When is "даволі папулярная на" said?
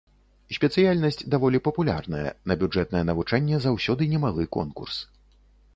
1.33-2.59